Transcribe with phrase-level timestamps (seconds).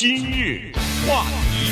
[0.00, 0.72] 今日
[1.06, 1.70] 话题，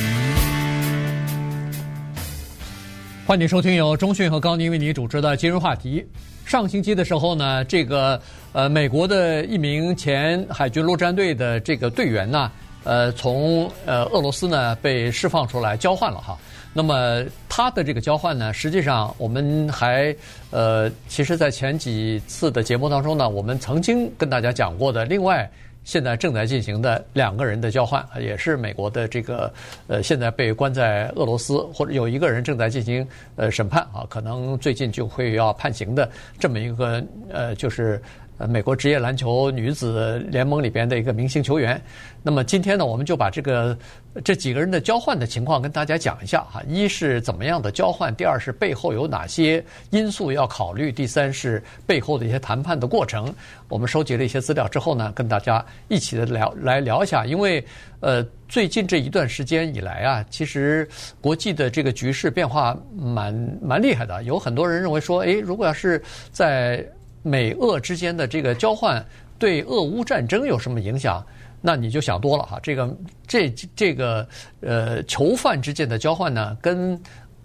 [3.27, 6.07] 欢迎收听由中讯和高宁为你主持的今日话题。
[6.45, 8.21] 上星期的时候呢，这个
[8.53, 12.53] 呃，美国的一名前海军陆战队的这个队员呢，
[12.85, 16.37] 呃，从呃俄罗斯呢被释放出来交换了哈。
[16.75, 20.15] 那么他的这个交换呢，实际上我们还
[20.51, 25.51] 呃，其实在前几次的节目当中呢，我们曾经跟大家讲过的，另外。
[25.85, 29.53] 现在正在进行的两个人的交换，也是美国的这个
[29.87, 38.01] 呃，现在被关在俄罗斯，或者有一个人正在进行呃审判啊，可能最近就会要判刑的这么一个呃，就是。
[38.39, 41.81] 呃，美国职业篮球女子联盟里边的一个明星球员。
[42.23, 43.77] 那么今天呢，我们就把这个
[44.25, 46.63] 这几个人的交换的情况跟大家讲一下哈。
[46.69, 53.35] 一是怎么样的交换，第二是背后有哪些因素要考虑，第三是背后的一些谈判的过程。
[53.69, 57.27] 我们收集了一些资料之后呢，跟大家一起的聊来聊一下。
[57.27, 57.65] 因为
[57.99, 60.89] 呃，最近这一段时间以来啊，其实
[61.21, 64.23] 国际的这个局势变化蛮蛮厉害的。
[64.23, 66.87] 有很多人认为说，诶，如果要是在
[67.29, 69.05] 美俄之间的这个交换
[69.39, 71.23] 对俄乌战争有什么影响？
[71.61, 72.59] 那你就想多了哈。
[72.63, 74.27] 这个这这个
[74.63, 76.99] 呃囚犯之间的交换呢，跟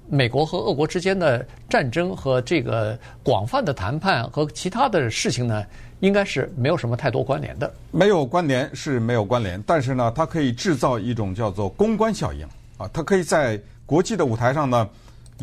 [0.08, 5.66] 美国和俄国之间的战争和这个广泛的谈判和其他的事情呢，
[6.00, 7.74] 应该是没有什么太多关联的。
[7.92, 14.88] 没有关联是没有关联，但是呢，它可以制造一种叫做公关效应啊，它可以在国际的舞台上呢。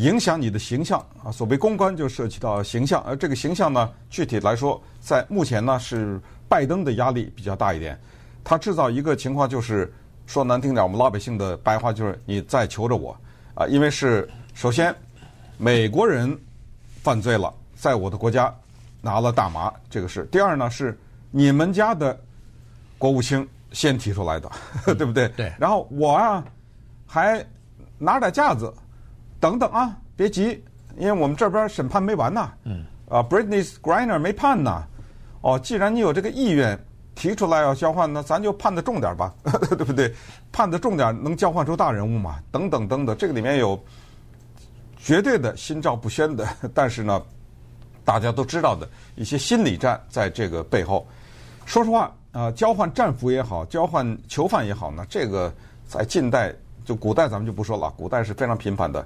[0.01, 8.01] 影响你的形象啊，所谓公关就涉及到形象，而这个形象呢，具体来说，在目前呢是拜登的压力比较大一点，
[8.42, 9.92] 他制造一个情况就是
[10.27, 13.15] 说难听点，我们老百姓的白话就是你在求着我
[13.55, 14.95] 啊，因为是首先
[15.59, 16.35] 美国人
[17.03, 18.55] 犯罪了，在我的国家
[19.03, 20.98] 拿了大麻这个事，第二呢是
[21.31, 22.19] 你们家的
[22.97, 24.51] 国务卿先提出来的，
[24.87, 25.29] 对不对？
[25.37, 25.53] 对。
[25.59, 26.42] 然后我啊
[27.07, 27.45] 还
[27.98, 28.73] 拿点架子。
[29.41, 30.62] 等等啊，别急，
[30.96, 32.52] 因为我们这边审判没完呢。
[32.64, 32.84] 嗯。
[33.08, 34.84] 啊，Brittney Griner 没判呢。
[35.40, 36.78] 哦，既然你有这个意愿
[37.17, 39.34] 提出来要交换，那咱就判的重点吧，
[39.77, 40.14] 对不对？
[40.52, 42.39] 判的重点，能交换出大人物嘛？
[42.52, 43.77] 等等等等，这个里面有
[44.96, 47.20] 绝对的心照不宣的， 但是呢，
[48.05, 51.05] 大家都知道的一些心理战在这个背后。
[51.67, 52.02] 说实话，
[52.33, 55.52] 啊、呃，交换战俘也好，交换囚犯也好呢，这个
[55.89, 59.05] 在近代就古代咱们就不说了，古代是非常频繁的。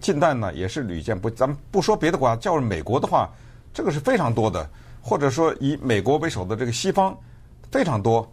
[0.00, 3.28] 近代呢也是屡见不，咱们不说别的国家，叫美国的话，
[3.72, 4.68] 这个是非常多的，
[5.00, 7.16] 或者说以美国为首的这个西方
[7.70, 8.26] 非常多。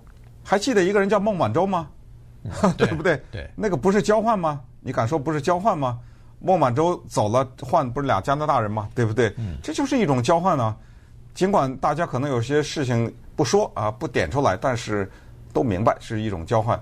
[0.44, 1.88] 还记得一个人叫孟晚舟吗？
[2.78, 3.22] 对不对？
[3.32, 4.60] 对，那个不是交换吗？
[4.82, 5.98] 你敢说不是交换吗？
[6.40, 8.90] 孟晚舟走了，换不是俩加拿大人吗？
[8.94, 9.34] 对不对？
[9.62, 10.76] 这就是一种交换呢。
[11.34, 15.10] 尽管大家可能有些事情不说啊，不点出来，但是
[15.54, 16.78] 都明白是一种交换。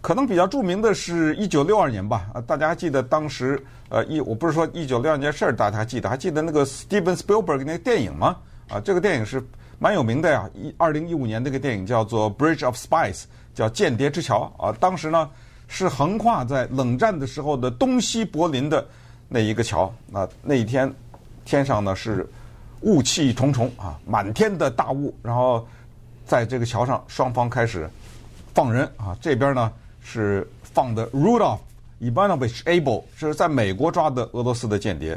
[0.00, 3.60] 可能比较著名的是一九六二年吧，啊，大家还记得当时，
[3.92, 8.38] 呃，一我不是说一九六二年事儿，大家还记得，还记得那个 Steven Spielberg 那个电影吗？
[8.70, 9.46] 啊，这个电影是
[9.78, 13.14] 蛮有名的呀，一二零一五年那个电影叫做《Bridge of Spies》，
[13.54, 15.28] 叫《间谍之桥》啊，当时呢
[15.68, 18.82] 是横跨在冷战的时候的东西柏林的
[19.28, 20.90] 那一个桥，那那一天
[21.44, 22.26] 天上呢是
[22.80, 25.68] 雾气重重啊，满天的大雾，然后
[26.24, 27.86] 在这个桥上双方开始
[28.54, 29.70] 放人啊，这边呢。
[30.04, 31.60] 是放的 Rudolph
[32.02, 35.16] Ivanovich Abel，是在美国抓的俄罗斯的间谍，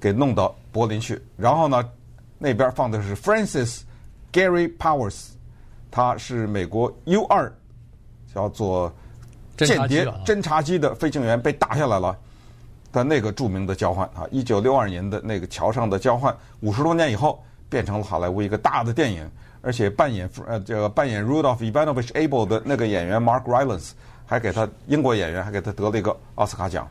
[0.00, 1.20] 给弄到柏林去。
[1.36, 1.86] 然后呢，
[2.38, 3.82] 那边放的是 Francis
[4.32, 5.26] Gary Powers，
[5.90, 7.52] 他是美国 U 二
[8.34, 8.90] 叫做
[9.58, 12.16] 间谍侦察机的飞行员，被打下来了
[12.90, 19.30] 的那个著名的交换啊，一九六二年的那个桥上的交换，五十多年以后变成了好莱坞一个大的电影，
[19.60, 23.90] 而且扮演呃这个扮演 Rudolph Ivanovich Abel 的那个演员 Mark Rylance。
[24.26, 26.88] 还给他英国演员还给他得了一个奥斯卡奖，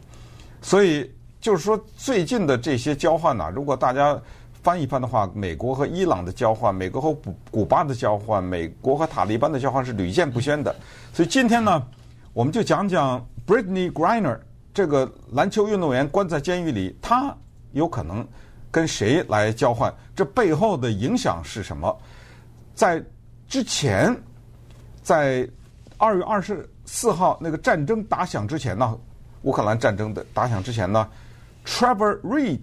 [0.62, 1.12] 所以
[1.42, 4.20] 就是说最近的这些交换呢，如果大家
[4.62, 10.74] 翻一翻的话，美国和伊朗的交换，美国和古古巴的交换，美国和塔利班的交换是屡见不鲜的。
[11.12, 11.86] 所以今天呢，
[12.34, 14.40] 我们就讲讲 Brittany Griner
[14.74, 17.36] 这个篮球运动员关在监狱里，他
[17.72, 18.26] 有可能
[18.72, 19.94] 跟谁来交换？
[20.16, 22.00] 这背后的影响是什么？
[22.76, 23.04] 在
[23.50, 24.16] 之前，
[25.02, 25.50] 在
[25.98, 26.70] 二月二十。
[26.94, 28.96] 四号那个战争打响之前呢，
[29.42, 31.10] 乌克兰战争的打响之前呢
[31.66, 32.62] ，Trevor Reed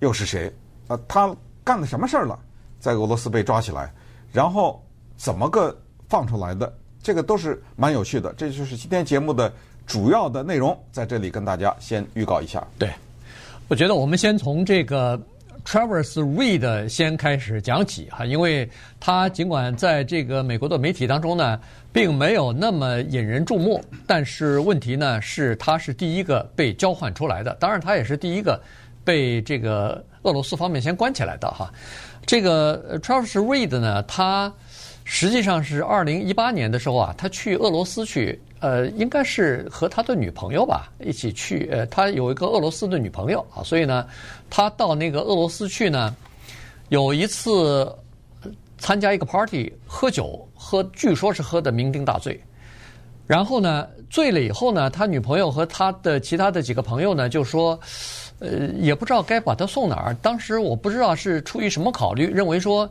[0.00, 0.50] 又是谁？
[0.88, 2.38] 啊，他干了什么事儿了？
[2.80, 3.92] 在俄罗斯被抓起来，
[4.32, 4.82] 然后
[5.18, 5.78] 怎么个
[6.08, 6.74] 放出来的？
[7.02, 8.32] 这个都是蛮有趣的。
[8.32, 9.52] 这就是今天节目的
[9.86, 12.66] 主要的内容，在这里跟大家先预告一下。
[12.78, 12.90] 对，
[13.68, 15.20] 我觉得我们先从这个
[15.66, 18.70] Travis Reed 先开始讲起哈，因为
[19.00, 21.60] 他尽管在这个美国的媒体当中呢，
[21.92, 28.62] 并没有那么引人注目，但是问题呢是他是第一个被交换出来的，当然他也是第一个
[29.04, 31.68] 被这个俄罗斯方面先关起来的哈。
[32.24, 34.52] 这个 Travis Reed 呢，他
[35.02, 38.40] 实际上是二零一八年的时候啊，他去俄罗斯去。
[38.60, 41.68] 呃，应该是和他的女朋友吧一起去。
[41.70, 44.06] 呃，他有一个俄罗斯的女朋友啊，所以呢，
[44.48, 46.14] 他到那个俄罗斯去呢，
[46.88, 47.86] 有一次
[48.78, 52.40] 参加一个 party 喝酒，喝据说是喝的酩酊大醉。
[53.26, 57.78] 然后呢，醉了以后呢，他女朋友和他的其他的几个朋友呢，就说，
[58.38, 60.14] 呃，也不知道该把他送哪儿。
[60.22, 62.88] 当时我不知道是出于什么考虑，认为说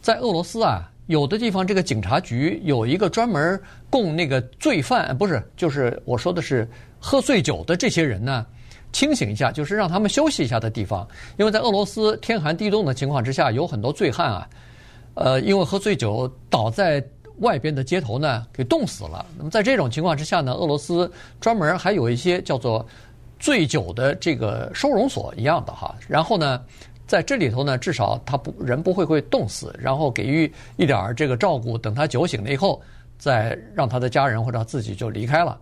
[0.00, 0.90] 在俄罗斯啊。
[1.08, 3.58] 有的地方，这个警察局有一个专门
[3.88, 6.68] 供那个罪犯，不是，就是我说的是
[7.00, 8.44] 喝醉酒的这些人呢，
[8.92, 11.08] 清醒一下，就是让他们休息一下的地方。
[11.38, 14.48] 因为在俄罗斯天寒地冻的情况之下，有很多醉汉啊，
[15.14, 17.02] 呃，因为喝醉酒倒在
[17.38, 19.24] 外边的街头呢，给冻死了。
[19.38, 22.86] 那么在这种情况之下呢，俄罗斯专门还有一些叫做
[23.38, 26.62] 醉酒的这个收容所一样的哈，然后呢。
[27.08, 32.80] 在这里头呢，至少他不人不会会冻死，然后给予一点儿这个照顾，等他酒醒了以后，
[33.16, 35.58] 再让他的家人或者他自己就离开了。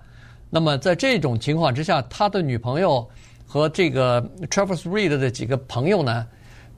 [0.51, 3.09] 那么在这种情况之下，他的女朋友
[3.47, 4.21] 和这个
[4.51, 6.27] Travis Reed 的几个朋友呢，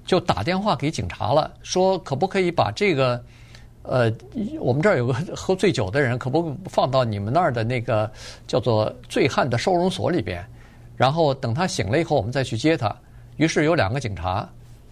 [0.04, 3.24] 就打电话给警察了，说可不可以把这个
[3.84, 4.12] 呃，
[4.60, 8.10] 我们这儿有个喝醉酒的人，可不可以放到你们那儿的那个
[8.46, 10.44] 叫做醉汉的收容所里边，
[10.94, 12.94] 然后等他醒了以后，我们再去接他。
[13.38, 14.46] 于是有两个警察。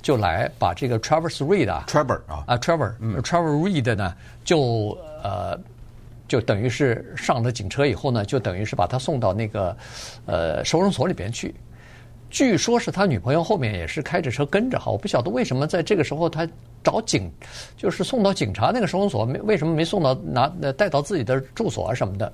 [0.06, 4.14] 就来把这个 Travis Reed 啊，Trevor 啊，啊 Trevor，Trevor Reed 呢，
[4.44, 5.58] 就呃，
[6.28, 9.76] 就等于是上了警车以后呢，就等于是把他送到那个
[10.24, 11.52] 呃收容所里边去。
[12.30, 16.48] 据说是他女朋友后面也是开着车跟着哈，我不晓得为什么在这个时候他
[16.84, 17.28] 找警，
[17.76, 22.32] 就是送到警察那个收容所，没为什么没送到拿带到自己的住所啊什么的。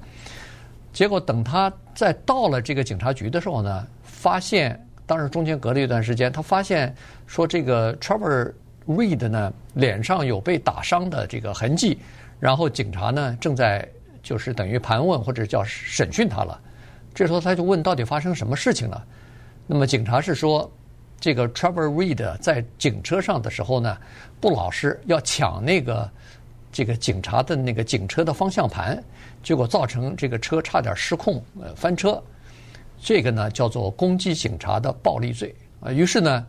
[0.92, 4.78] 结果等他在到了这个警察局的时候呢，发现。
[5.06, 6.94] 当时中间隔了一段时间，他发现
[7.26, 8.52] 说这个 Trevor
[8.86, 11.98] Reed 呢脸上有被打伤的这个痕迹，
[12.40, 13.86] 然后警察呢正在
[14.22, 16.58] 就是等于盘问或者叫审讯他了。
[17.14, 19.04] 这时候他就问到底发生什么事情了？
[19.66, 20.70] 那么警察是说，
[21.20, 23.96] 这个 Trevor Reed 在警车上的时候呢
[24.40, 26.10] 不老实，要抢那个
[26.72, 29.02] 这个警察的那个警车的方向盘，
[29.42, 32.22] 结果造成这个车差点失控呃翻车。
[33.04, 36.46] 这个呢叫做攻击警察的暴力罪啊，于是呢，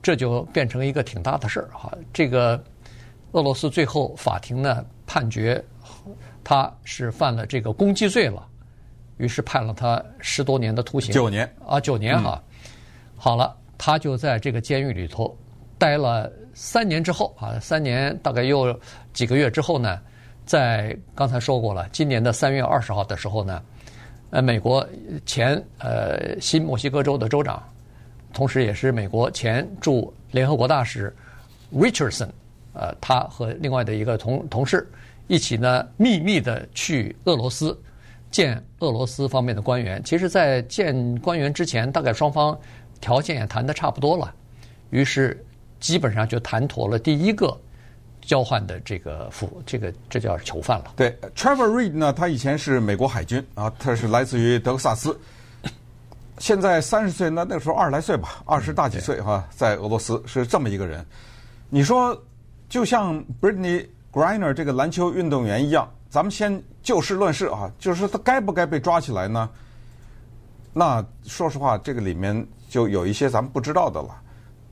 [0.00, 1.92] 这就变成一个挺大的事儿哈。
[2.14, 2.58] 这个
[3.32, 5.62] 俄罗斯最后法庭呢判决
[6.42, 8.48] 他是犯了这个攻击罪了，
[9.18, 11.12] 于是判了他十多年的徒刑。
[11.12, 12.42] 九年啊，九年哈。
[13.14, 15.36] 好了，他就在这个监狱里头
[15.76, 18.74] 待了三年之后啊，三年大概又
[19.12, 20.00] 几个月之后呢，
[20.46, 23.62] 在刚才说过了，今年的三月二十号的时候呢。
[24.32, 24.86] 呃，美国
[25.26, 27.62] 前呃新墨西哥州的州长，
[28.32, 31.14] 同时也是美国前驻联合国大使
[31.70, 32.30] Richardson，
[32.72, 34.90] 呃，他和另外的一个同同事
[35.26, 37.78] 一起呢，秘密的去俄罗斯
[38.30, 40.02] 见俄罗斯方面的官员。
[40.02, 42.58] 其实，在见官员之前，大概双方
[43.02, 44.34] 条件也谈的差不多了，
[44.88, 45.44] 于是
[45.78, 47.54] 基本上就谈妥了第一个。
[48.22, 50.92] 交换的这个俘，这个这叫囚犯了。
[50.96, 55.18] 对，Trevor Reed 呢，他以前是美国海军啊，他是来自于德克萨斯，
[56.38, 61.04] 现在三十岁，那那个时候二十来岁吧，二十大几岁哈，在俄罗斯是这么一个人。
[61.68, 62.16] 你说，
[62.68, 69.50] 就像 Brittney Griner 这个篮球运动员一样，咱们先就事论事啊，就是说他该不该被抓起来呢？
[70.72, 74.21] 那说实话，这个里面就有一些咱们不知道的了。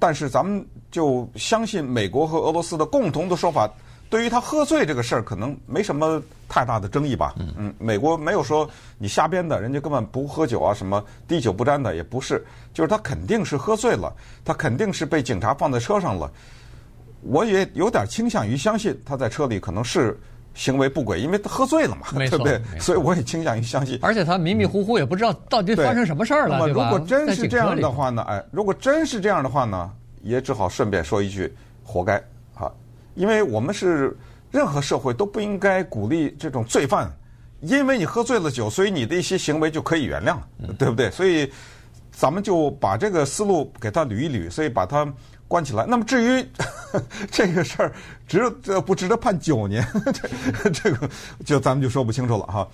[0.00, 3.70] 但是咱们就相信美国和俄罗斯的共同的说法，
[4.08, 7.34] 对于他喝醉这个事儿，可能没什么太大的争议吧。
[7.38, 14.12] 嗯，美国没有说你瞎编的，人家根本不喝酒啊，什么滴酒不沾的也不是，就是他肯定是喝醉了，
[14.44, 16.32] 他肯定是被警察放在车上了。
[17.22, 20.18] 我也有点倾向于相信他在车里可能是
[20.54, 22.60] 行为不轨，因为他喝醉了嘛，对不对？
[22.78, 23.98] 所以我也倾向于相信。
[24.02, 26.68] 而且他迷迷糊糊也不知道到底发生什么事儿了，那么？
[26.68, 28.22] 如果真是这样的话呢？
[28.28, 29.90] 哎，如果真是这样的话呢？
[30.22, 31.50] 也只好顺便说一句，
[31.82, 32.22] 活该
[32.54, 32.70] 啊！
[33.14, 34.14] 因为我们是
[34.50, 37.10] 任何社会都不应该鼓励这种罪犯，
[37.60, 40.36] 因为你喝醉了酒，所以你的一些行为就可以原谅，
[40.76, 41.10] 对不对？
[41.10, 41.50] 所以
[42.12, 45.10] 咱们就把这个思路给他捋一捋，所以把他
[45.50, 45.84] 关起来。
[45.84, 46.46] 那么至于
[47.28, 47.92] 这个事儿
[48.28, 48.48] 值
[48.86, 49.84] 不值得判九年，
[50.62, 51.10] 这这个
[51.44, 52.66] 就咱们就说不清楚了哈。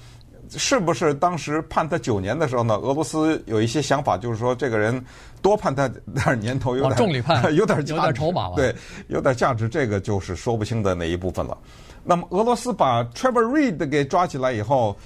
[0.50, 2.76] 是不是当时判他九年的时候呢？
[2.76, 5.04] 俄罗斯有一些想法，就是说这个人
[5.42, 8.72] 多判他点年头，有点、哦、重礼判， 有点有点筹码对，
[9.08, 11.56] 有点价值，这个就是说不清的那一部分了。
[12.04, 14.96] 那么俄罗斯把 Trevor Reed 给抓起来以后，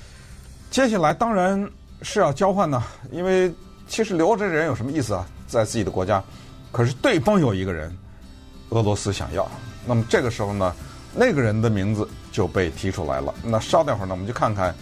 [0.70, 1.66] 接下来当然
[2.02, 3.50] 是要交换呢，因为
[3.88, 5.26] 其实留着这人有什么意思啊？
[5.46, 6.22] 在自己的国家，
[6.72, 7.96] 可是对方有一个人，
[8.70, 9.50] 俄罗斯想要。
[9.86, 10.74] 那么这个时候呢，
[11.14, 13.34] 那个人的名字就被提出来了。
[13.42, 14.74] 那稍等会儿呢，我们就看看。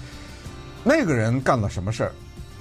[0.85, 2.13] 那个人干了什么事儿？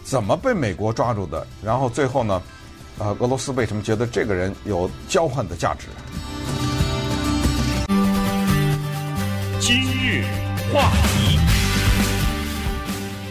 [0.03, 1.45] 怎么被美国抓住的？
[1.63, 2.41] 然后最后呢？
[2.97, 5.87] 啊，俄罗斯为什么觉得这个人有交换的价值？
[9.59, 10.23] 今日
[10.73, 11.37] 话题，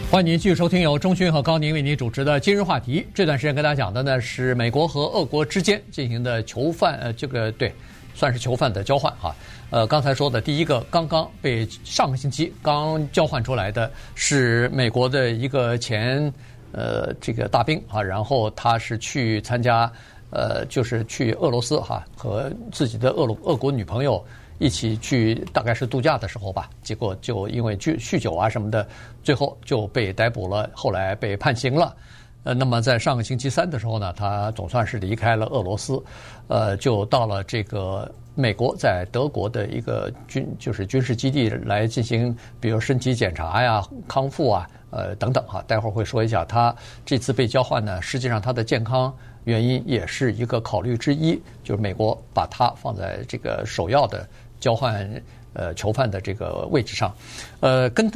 [0.09, 3.01] 欢迎您继续收听由中讯和高宁为您主持的《今日话题》。
[3.13, 7.71] 这段时间跟大家讲的呢是美国和俄国之间进行的囚犯，呃，这个对。
[8.15, 9.35] 算是囚犯的交换哈，
[9.69, 16.33] 呃，刚才说的第一个刚刚被上个星期刚交换出来的是美国的一个前
[16.71, 19.91] 呃这个大兵啊，然后他是去参加
[20.31, 24.25] 呃就是去俄罗斯哈和自己的俄罗俄国女朋友
[24.59, 28.87] 一起去大概是度假的时候吧，结果就因为酗酗酒啊什么的，
[29.23, 31.95] 最后就被逮捕了，后来被判刑了。
[32.43, 36.01] 呃，那么在上个星期三的时候呢，他总算是离开了俄罗斯，
[36.47, 45.61] 呃，就到了这个美国在德国的一个军就是军事基地来进行，比如身体检查呀、康复啊，呃等等哈。
[45.67, 46.73] 待会儿会说一下，他
[47.05, 54.25] 这次被交换呢，实际上他的健康原因也是一个考虑之一，就是美国把他放在这个首要的
[54.59, 55.09] 交换
[55.53, 57.13] 呃囚犯的这个位置上，
[57.59, 58.11] 呃跟。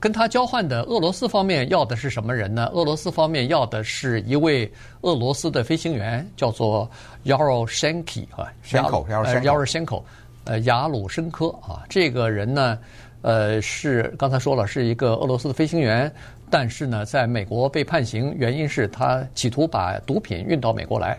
[0.00, 2.66] 跟他交换的俄罗斯方面要的是什么人呢？
[2.74, 4.70] 俄罗斯方面要的是一位
[5.02, 6.90] 俄罗斯的飞行员，叫做
[7.24, 10.02] Yaroshenko 啊，Yaroshenko，
[10.44, 11.84] 呃，雅鲁申科啊。
[11.88, 12.76] 这个人呢，
[13.22, 16.12] 呃，是刚才说了是一个俄罗斯的飞行员，
[16.50, 21.16] 但是呢，在美国被判刑，原因是他企图把毒品运到美国来，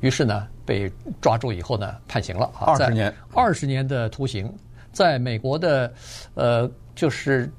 [0.00, 4.52] 于是呢被抓住以后呢判刑了，二十年，二十年的徒刑，
[4.92, 5.92] 在美国的
[6.34, 7.50] 呃就是。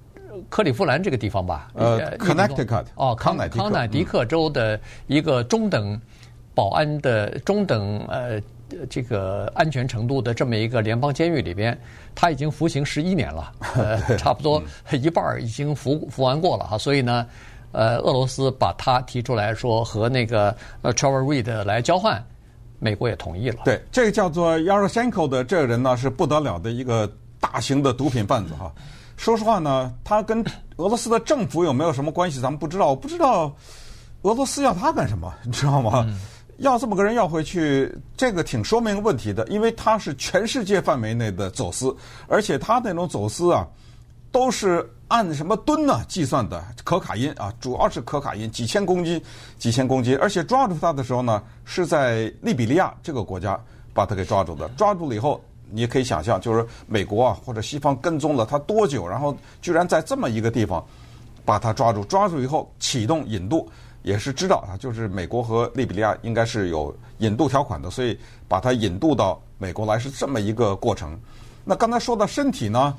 [0.52, 6.00] 克利夫兰这个地方吧，呃，Connecticut 哦，康康乃狄克州的一个中等
[6.54, 8.40] 保安的中等呃
[8.88, 11.76] 这个安全程度的这么一个联邦监狱里边，
[12.14, 14.62] 他已经服刑十一年了， 呃，差不多
[14.92, 17.26] 一半已经服服完过了哈，所以呢，
[17.72, 22.24] 呃，俄罗斯把他提出来说和那个呃 Trevor Reed 来交换，
[22.80, 23.62] 美国也同意了。
[23.66, 28.72] 对，这个叫做 Yaroshenko 的这个人呢是不得了的一个大型的毒品贩子哈。
[29.16, 30.44] 说实话呢，他跟
[30.76, 32.88] 俄罗斯的政府有没有什么关系，咱们不知道。
[32.88, 33.52] 我不知道
[34.22, 36.06] 俄罗斯要他干什么，你知道吗？
[36.08, 36.20] 嗯、
[36.58, 41.96] 要这么个人要回去，这个挺说明问题的，因为他是全世界范围内的走私，
[42.28, 43.66] 而且他那种走私啊，
[44.32, 49.22] 都是按什么吨呢计算的，可卡因啊，主要是可卡因，几千公斤，
[49.58, 53.60] 几千公斤，而且抓住他的时候呢，是在利比利亚这个国家
[53.94, 55.42] 把他给抓住的，抓住了以后。
[55.70, 60.82] 你也可以想象，就是美国啊或者西方跟踪了他多久，然后居然在这么一个地方
[61.44, 63.70] 把他抓住，抓住以后启动引渡，
[64.02, 68.18] 也是知道啊，就是美国和利比利亚应该是有引渡条款的，所以
[68.48, 71.20] 把他引渡到美国来是这么一个过程。
[71.66, 72.96] 那刚才说到身体呢，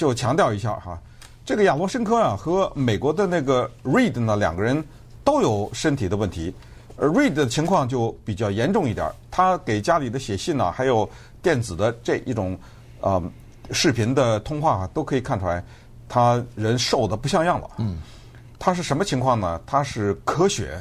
[0.00, 0.98] 就强调一下哈，
[1.44, 4.82] 这个亚罗申科啊和美国的那个 Reed 呢两个人
[5.22, 6.54] 都有身体的问题，
[6.96, 11.08] 而 Reed 的情况就比较严重一点，他给家里的写信呢还有。
[11.42, 12.54] 电子的这一种，
[13.00, 13.22] 呃，
[13.70, 15.64] 视频的通话都可以看出来，
[16.06, 17.66] 他人瘦的不像样了。
[17.78, 17.96] 嗯，
[18.58, 19.58] 他是什么情况呢？
[19.64, 20.72] 他是咳血，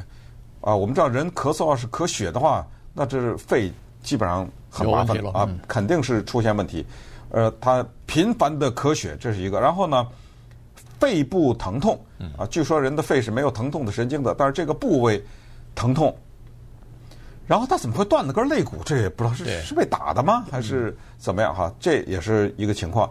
[0.59, 3.71] 啊、呃，我们知道人咳嗽要是咳血的话，那这是肺
[4.03, 6.85] 基本上很麻烦了啊，嗯、肯定是出现问题。
[7.31, 9.59] 呃，他频繁的咳血，这是一个。
[9.59, 10.07] 然后呢，
[10.99, 11.99] 肺部疼痛，
[12.37, 15.23] 啊，据说人的肺是没有疼痛的神经的，但是这个部位
[15.75, 16.15] 疼痛。
[17.47, 18.77] 然后他怎么会断了根肋骨？
[18.85, 21.53] 这也不知道是是被打的吗，还是怎么样？
[21.53, 23.09] 哈，这也是一个情况。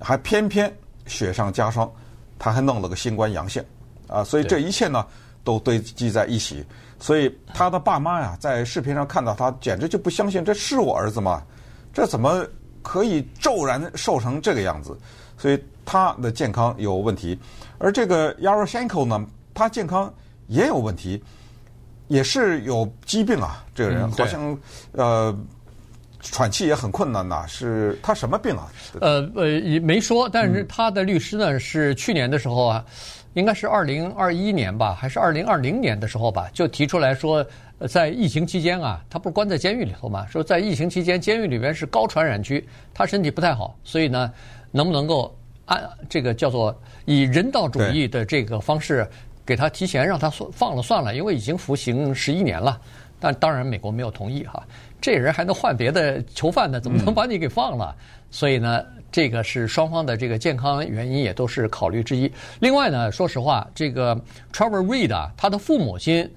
[0.00, 0.72] 还偏偏
[1.06, 1.90] 雪上加霜，
[2.38, 3.64] 他还弄了个新冠阳性，
[4.08, 5.04] 啊，所以这一切呢
[5.42, 6.64] 都堆积在一起。
[7.00, 11.42] 所以他的爸妈呀，在视频上看到他，简直就不相信这是我儿子吗？
[11.92, 12.46] 这怎么
[12.86, 14.96] 可以骤然瘦成这个样子？
[15.36, 17.36] 所以他的健康有问题，
[17.78, 20.12] 而这个 Yaroshenko 呢，他健康
[20.46, 21.20] 也有问题。
[22.08, 24.56] 也是有疾病啊，这个人好像
[24.92, 25.36] 呃
[26.20, 27.44] 喘气也很困难呐。
[27.48, 28.70] 是他什么病啊？
[29.00, 30.28] 呃呃，也没说。
[30.28, 32.84] 但是他的律师呢，是去年的时候啊，
[33.36, 37.46] 应该是二零二一年吧，还是二零二零年的时候吧，就提出来说，
[37.86, 44.32] 在疫情期间啊，他不是关在监狱里头嘛，说在疫情期间监狱里边是高传染区，他身体不太好，所以呢，
[44.70, 46.74] 能不能够按这个叫做
[47.04, 49.06] 以人道主义的这个方式
[49.44, 52.80] 给他提前让他放了算了，因为已经服刑十一年了。
[53.18, 54.62] 但当然美国没有同意哈，
[55.00, 57.94] 这人还能换别的囚犯呢，怎么能把你给放了？
[58.30, 62.30] 所以呢，这个是双方的这个健康原因也都是考虑之一。
[62.60, 64.14] 另外呢，说实话，这个
[64.52, 66.28] Trevor Reed 啊，他的父母亲。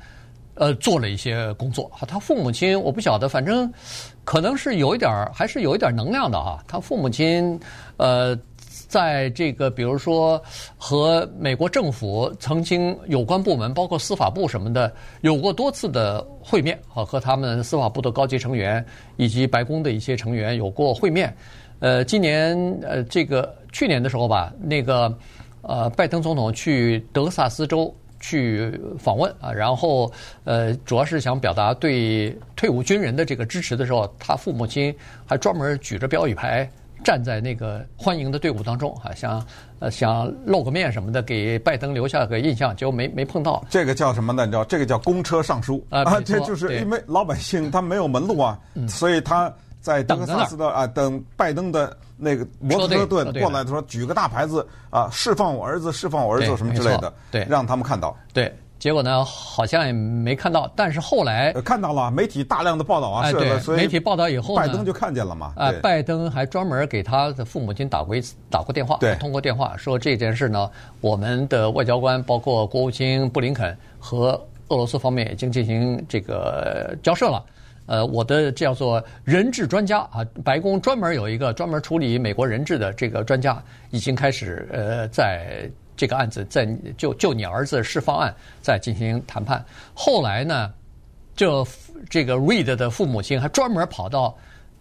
[0.55, 3.71] 呃，做了一些工作哈，他父母亲我不晓得，反正
[4.25, 6.61] 可能是有一点儿，还是有一点能量的哈。
[6.67, 7.57] 他父母亲
[7.95, 8.37] 呃，
[8.89, 10.41] 在这个比如说
[10.75, 14.91] 和美国政府曾经有关部门，包括司法部什么的，
[15.21, 18.83] 有过多次的会面，和他们司法部的高级成员
[19.15, 21.33] 以及白宫的一些成员有过会面。
[21.79, 25.15] 呃，今年呃，这个去年的时候吧，那个
[25.61, 27.95] 呃，拜登总统去德克萨斯州。
[28.21, 30.11] 去访问啊，然后
[30.43, 34.93] 呃，主要是想表达对退伍军人的这个支持的时候，他父母亲
[35.25, 36.69] 还专门举着标语牌
[37.03, 39.45] 站在那个欢迎的队伍当中啊，想
[39.79, 43.63] 呃想露个面什么的，给拜登留下个印象，结果没没碰到。
[43.69, 44.45] 这个叫什么呢？
[44.45, 49.51] 你知道，这个叫公车上书啊，这就是因为老百姓他没有门路啊，所以他
[49.81, 51.95] 在德克萨斯的啊等拜登的。
[52.21, 58.13] 那个摩托车队过来，的时候举个大牌子啊，释放我儿子，释放我儿子什么之类的，对，让他们看到。
[58.33, 60.71] 对，结果呢，好像也没看到。
[60.75, 65.53] 但是后来看到了，媒体大量的报道啊，是的，所以媒体报道以后呢，拜登就看见了嘛。
[65.57, 70.71] 啊，拜登还专门给他的父母亲打过一次，打过电话，对，通过电话说这件事呢，
[71.01, 74.31] 我们的外交官包括国务卿布林肯和
[74.69, 77.43] 俄罗斯方面已经进行这个交涉了。
[77.85, 83.59] 呃，我的叫做人质专家啊，白宫专门有一个专门处理美国人质的这个专家，
[83.89, 85.67] 已经开始呃，在
[85.99, 86.65] 这个案子在
[86.95, 89.61] 就就你儿子释放案在进行谈判。
[89.93, 90.73] 后来呢，
[91.35, 91.67] 这
[92.09, 94.33] 这个 Reed 的父母亲还专门跑到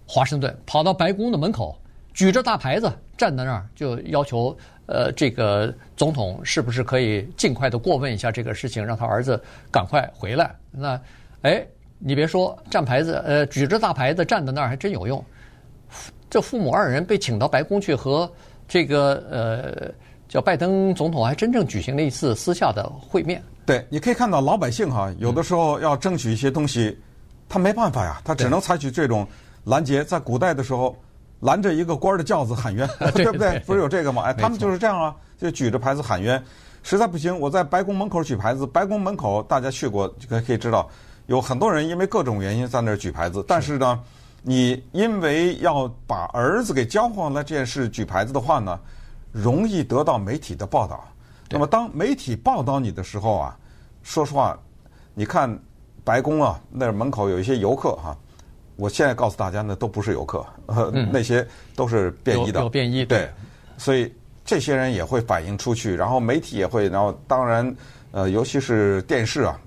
[0.06, 1.76] 华盛顿，跑到白宫的门口，
[2.14, 4.56] 举着大牌子站在那儿，就要求
[4.86, 10.54] 呃这个总统是不是可以尽快的过问一下这个事情，让他儿子赶快回来。
[10.70, 11.00] 那
[11.42, 11.66] 哎。
[12.00, 15.24] 你别说站牌子，呃，举着大牌子站在那儿还真有用。
[16.30, 18.32] 这父母二人被请到白宫去和
[18.68, 19.92] 这个呃
[20.28, 23.42] 叫拜登总统还真正举行了一次私下的会面。
[23.64, 26.98] 对，你可以看到老百姓哈，有的时候要争取一些东西，
[27.48, 29.26] 他没办法呀，他只能采取这种
[29.64, 30.04] 拦截。
[30.04, 30.96] 在古代的时候，
[31.40, 33.58] 拦着一个官的轿子喊冤， 对不对？
[33.66, 34.22] 不是有这个吗？
[34.22, 36.42] 哎，他们就是这样啊，就举着牌子喊冤。
[36.82, 38.66] 实在不行，我在白宫门口举牌子。
[38.66, 40.88] 白宫门口大家去过，可可以知道。
[41.26, 44.00] 有很多人因为各种原因在那儿举牌子，但是呢，
[44.42, 48.78] 你因为要把儿子给交换了这件事举牌子的话呢，
[49.32, 51.02] 容易得到媒体的报道。
[51.50, 53.56] 那么当媒体报道你的时候啊，
[54.02, 54.58] 说实话，
[55.14, 55.58] 你看
[56.04, 58.16] 白宫啊，那门口有一些游客哈，
[58.76, 60.44] 我现在告诉大家呢，都不是游客，
[61.10, 63.30] 那些都是便衣的，有便衣对，
[63.76, 64.12] 所以
[64.44, 67.74] 这些人也会反映出去，然后媒体也会，然后当然
[68.12, 69.58] 呃，尤其是电视啊。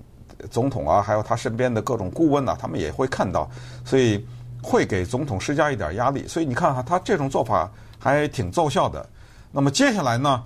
[0.50, 3.48] 总统啊，还有他身边的各种顾问呐，他们也会看到，
[3.84, 4.26] 所以
[4.60, 6.26] 会给总统施加一点压力。
[6.26, 9.08] 所以你看哈，他这种做法还挺奏效的。
[9.52, 10.42] 那么接下来呢，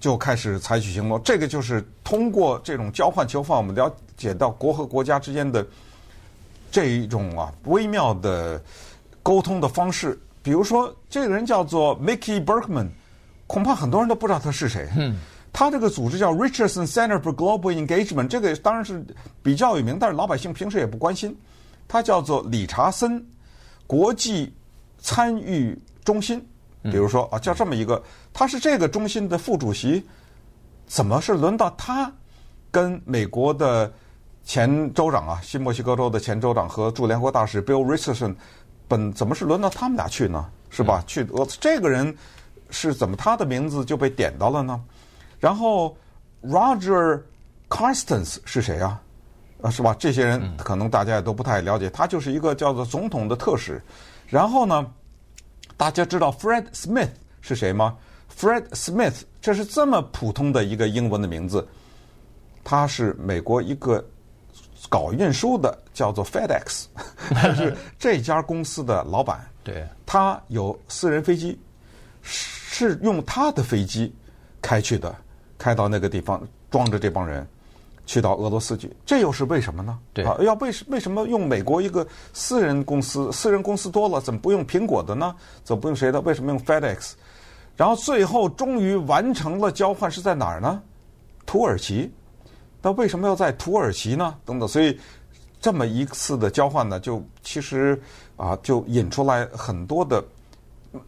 [0.00, 1.22] 就开始采取行动。
[1.22, 5.64] 这个就是通过这种交换囚犯，我们了解到国和国家之间的
[6.70, 8.60] 这一种啊微妙的
[9.22, 10.20] 沟通的方式。
[10.42, 12.88] 比如说，这个人叫做 Mickey Berkman，
[13.46, 14.88] 恐怕很多人都不知道他是谁。
[14.96, 15.16] 嗯。
[15.54, 19.04] 他这个组织叫 Richardson Center for Global Engagement，这个当然是
[19.42, 21.36] 比较有名，但是老百姓平时也不关心。
[21.86, 23.22] 他叫做理查森
[23.86, 24.50] 国际
[24.98, 26.42] 参与中心，
[26.84, 30.04] 比如说啊，叫这么一个，他是这个中心的副主席，
[30.86, 32.12] 怎么是轮到他
[32.70, 33.92] 跟美国的
[34.44, 38.34] 前州长啊，新墨西哥州的前州长和驻联合国大使 Bill Richardson，
[38.88, 40.48] 本怎么是轮到他们俩去呢？
[40.70, 41.04] 是吧？
[41.06, 42.16] 去俄这个人
[42.70, 44.82] 是怎么他的名字就被点到了呢？
[45.38, 45.94] 然后
[46.42, 47.20] ，Roger
[47.68, 49.00] Carstens 是谁啊？
[49.60, 49.94] 啊，是吧？
[49.98, 51.90] 这些人可能大家也都不太了解。
[51.90, 53.82] 他就是一个叫做总统的特使。
[54.26, 54.90] 然后呢，
[55.76, 57.96] 大家知道 Fred Smith 是谁吗
[58.36, 61.66] ？Fred Smith 这是这么普通的一个英文的名字。
[62.64, 64.04] 他是美国一个
[64.88, 66.84] 搞运输的，叫做 FedEx，
[67.34, 69.44] 他是这家公司的老板。
[69.64, 71.58] 对，他有私人飞机，
[72.22, 74.14] 是用他的飞机
[74.60, 75.14] 开去的。
[75.58, 77.46] 开到那个地方，装着这帮人，
[78.12, 79.98] 去到俄罗斯去，这又是为什么呢？
[80.12, 83.32] 对啊，要为为什么用美国一个私人公司？
[83.32, 85.34] 私人公司多了，怎么不用苹果的呢？
[85.64, 86.20] 怎么不用谁的？
[86.20, 87.12] 为什么用 FedEx？
[87.74, 90.82] 然后最后终于完成了交换，是在哪儿呢？
[91.46, 92.12] 土耳其。
[92.82, 94.34] 那为什么要在土耳其呢？
[94.44, 95.00] 等等，所以
[95.58, 97.98] 这么一次的交换呢，就其实
[98.36, 100.22] 啊，就引出来很多的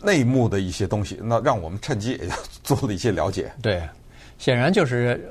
[0.02, 2.30] 内幕的一些东西，那让我们趁机也
[2.64, 3.52] 做了一些了解。
[3.60, 3.86] 对，
[4.38, 5.28] 显然就是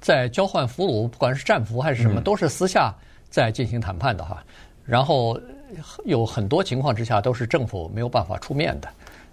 [0.00, 2.94] 在交换俘虏，不管是战俘还是什么，都是私下
[3.28, 4.44] 在进行谈判的哈。
[4.84, 5.38] 然后
[6.04, 8.88] 有很多情况之下都是政府没有办法出面的。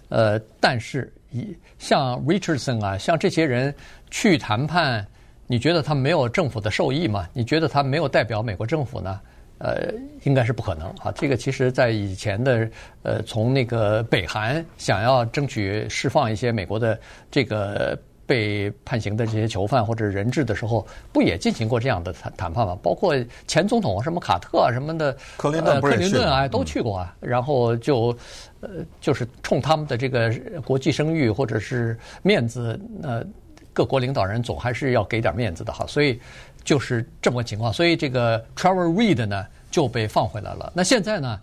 [0.10, 3.74] 呃，但是以像 Richardson 啊，像这些人
[4.10, 5.06] 去谈判，
[5.48, 7.28] 你觉得他没有政府的受益吗？
[7.34, 9.20] 你觉得他没有代表美国政府呢？
[9.60, 9.91] 呃，
[10.24, 11.12] 应该是不可能啊。
[11.15, 12.70] 这个其实，在以前的
[13.02, 17.00] 呃，从那个北韩想要争取释放一些美国的
[17.32, 22.77] 这个被判刑的这些囚犯或者人质的时候，不也进行过这样的谈谈判吗？
[22.83, 23.15] 包括
[23.47, 27.15] 前总统什么卡特啊什么的，克林顿、克林顿啊都去过啊。
[27.19, 28.15] 然后就
[28.59, 28.69] 呃，
[29.01, 30.31] 就是冲他们的这个
[30.63, 33.25] 国际声誉或者是面子，呃，
[33.73, 35.85] 各国领导人总还是要给点面子的哈。
[35.87, 36.19] 所以。
[36.67, 40.69] 就是这么个情况，所以这个 Trevor Reed 呢就被放回来了。
[40.75, 41.39] 那现在呢，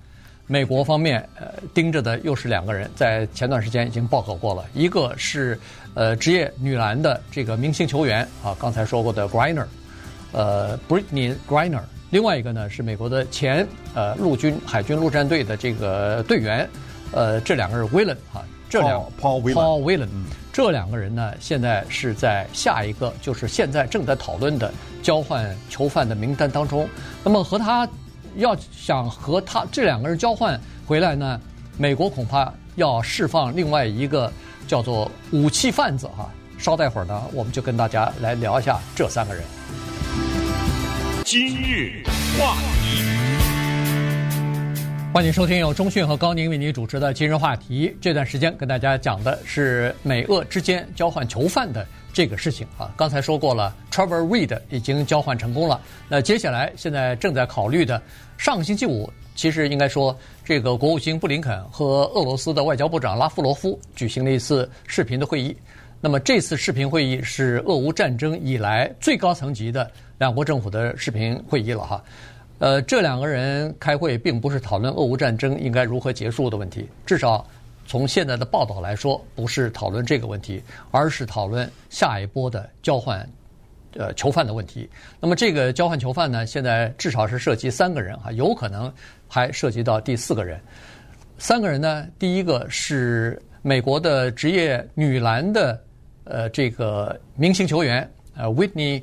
[0.46, 5.58] 美国方面呃盯着的又是两个人，在前段时间已经报告过了，一个是
[5.94, 9.64] 呃职业女篮的这个明星球员啊，刚才说过的 Griner，
[10.32, 11.80] 呃 Brittney Griner，
[12.10, 16.68] 另外一个呢是美国的前呃陆军海军陆战队的这个队员，
[17.12, 19.54] 呃这两个是 Willen 啊，这两 Paul Whelan。
[19.54, 20.08] Paul Whelan
[20.52, 26.86] 这两个人呢，现在是在下一个，就是现在正在讨论的交换囚犯的名单当中。
[27.24, 27.88] 那么和他
[28.36, 31.40] 要想和他这两个人交换回来呢，
[31.78, 34.32] 美国恐怕要释放另外一个
[34.66, 36.28] 叫做武器贩子哈。
[36.58, 39.44] 稍待会儿呢，我们就跟大家来聊一下这三个人。
[41.24, 42.02] 今日
[42.38, 43.02] 话题。
[45.12, 47.96] 欢迎收听由中讯和高宁为您主持的今日话题。
[48.00, 52.90] 这段时间跟大家讲的是美俄之间交换囚犯的这个事情啊。
[52.96, 55.78] 刚才说过了，Trevor Reed 已经交换成功了。
[56.08, 58.00] 那接下来现在正在考虑的，
[58.38, 65.54] 上个星期五其实应该说，这个国务卿布林肯和俄罗斯的外交部长拉夫罗夫举行了一次视频的会议。
[66.00, 72.04] 那么这次视频会议是俄乌战争以来最高层级的两国政府的视频会议了哈。
[72.60, 77.44] 呃，这两个人开会并不是讨论俄乌战争应该如何结束的问题，至少
[77.86, 83.28] 从现在的报道来说，不是讨论这个问题，而是讨论下一波的交换
[83.96, 84.88] 呃囚犯的问题。
[85.20, 88.92] 那么这个交换囚犯呢，现在至少是涉及三个人啊，有可能
[89.28, 90.60] 还涉及到第四个人。
[91.38, 95.80] 三个人呢，第一个是美国的职业女篮的
[96.24, 99.02] 呃这个明星球员呃 Whitney。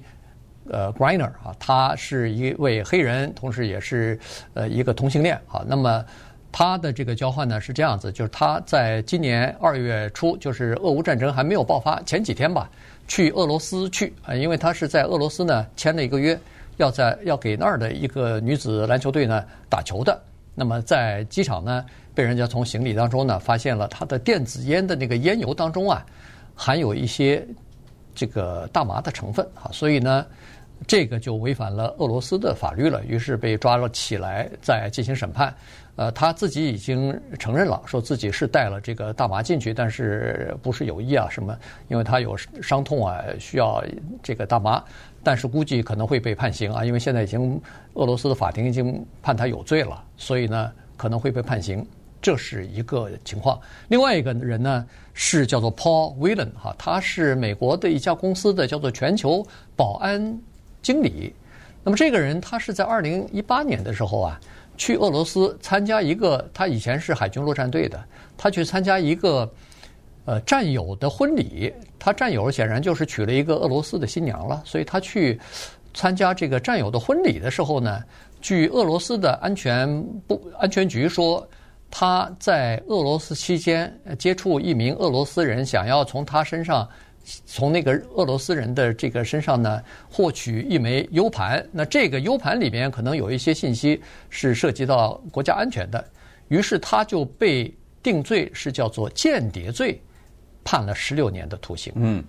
[0.70, 4.18] 呃，Griner 啊，她是一位黑人，同时也是
[4.54, 5.66] 呃一个同性恋啊。
[5.68, 6.06] 那么
[6.52, 12.70] 他的这个交换呢是这样子，就是他在今年二月初，就是俄乌战争还没有爆发前几天吧，
[13.08, 16.38] 去俄罗斯去啊，因为他是在俄罗斯呢签了一个约，
[16.78, 20.22] 要在要给那儿的一个女子篮球队呢打球的。
[20.54, 26.06] 那么在机场呢，被人家从行李当中呢发现了他的电子烟的那个烟油当中啊，
[26.56, 27.48] 含有一些
[28.14, 30.26] 这个大麻的成分啊，所以呢。
[30.88, 35.54] 这个就违反了俄罗斯的法律了，于是被抓了起来，再进行审判。
[35.96, 41.58] 呃，他自己已经承认了，说自己是带了这个大麻进去，但是不是有意啊什么？
[41.90, 43.84] 因为他有伤痛啊，需要
[44.24, 44.84] 这个大麻，
[45.24, 47.62] 但是估计可能会被判刑啊，因为现在已经
[47.94, 51.86] 俄罗斯的法庭已经判他有罪了，所以呢可能会被判刑，
[52.22, 53.60] 这是一个情况。
[53.90, 60.40] 另外一个人呢是叫做 Paul Whelan 哈，他是美国的一家公司的叫做全球保安。
[60.84, 61.32] 经理，
[61.84, 64.42] 那么这个人他是在二零一八年的时候啊，
[64.82, 68.04] 去俄罗斯参加一个，他以前是海军陆战队的，
[68.36, 69.48] 他去参加一个
[70.26, 75.40] 呃战友的婚礼，他战友显然就是娶了一个俄罗斯的新娘了，所以他去
[75.94, 78.02] 参加这个战友的婚礼的时候呢，
[78.42, 79.88] 据俄罗斯的安全
[80.26, 81.48] 部安全局说，
[81.92, 86.90] 他在俄罗斯期间接触一名俄罗斯人，想要从他身上。
[87.46, 96.04] 从那个俄罗斯人的这个身上呢，获取一枚 U 盘，那这个 U 盘里面可能有一些信息是涉及到国家安全的，
[96.48, 100.02] 于是他就被定罪，是叫做间谍罪，
[100.64, 101.94] 判了十六年的徒刑。
[101.96, 102.24] 嗯，